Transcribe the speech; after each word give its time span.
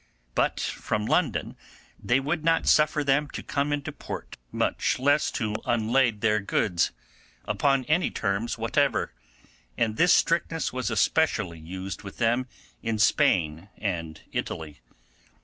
But 0.33 0.59
from 0.59 1.05
London 1.05 1.55
they 2.03 2.19
would 2.19 2.43
not 2.43 2.65
suffer 2.65 3.03
them 3.03 3.29
to 3.33 3.43
come 3.43 3.71
into 3.71 3.91
port, 3.91 4.35
much 4.51 4.97
less 4.97 5.29
to 5.33 5.53
unlade 5.63 6.21
their 6.21 6.39
goods, 6.39 6.89
upon 7.45 7.85
any 7.85 8.09
terms 8.09 8.57
whatever, 8.57 9.13
and 9.77 9.97
this 9.97 10.11
strictness 10.11 10.73
was 10.73 10.89
especially 10.89 11.59
used 11.59 12.01
with 12.01 12.17
them 12.17 12.47
in 12.81 12.97
Spain 12.97 13.69
and 13.77 14.21
Italy. 14.31 14.79